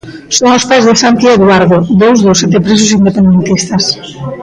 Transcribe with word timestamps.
Son 0.37 0.49
os 0.57 0.67
pais 0.69 0.83
de 0.87 0.93
Santi 1.03 1.25
e 1.27 1.35
Eduardo, 1.37 1.77
dous 2.01 2.17
dos 2.25 2.39
sete 2.41 2.57
presos 2.65 2.95
independentistas. 2.99 3.83